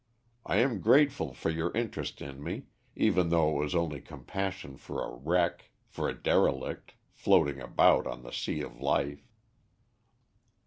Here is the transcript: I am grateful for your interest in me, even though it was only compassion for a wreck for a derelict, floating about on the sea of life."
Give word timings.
I 0.47 0.55
am 0.57 0.81
grateful 0.81 1.31
for 1.35 1.51
your 1.51 1.71
interest 1.77 2.23
in 2.23 2.41
me, 2.43 2.63
even 2.95 3.29
though 3.29 3.51
it 3.51 3.59
was 3.63 3.75
only 3.75 4.01
compassion 4.01 4.75
for 4.75 4.99
a 5.05 5.15
wreck 5.15 5.69
for 5.85 6.09
a 6.09 6.15
derelict, 6.15 6.95
floating 7.11 7.61
about 7.61 8.07
on 8.07 8.23
the 8.23 8.31
sea 8.33 8.61
of 8.61 8.81
life." 8.81 9.29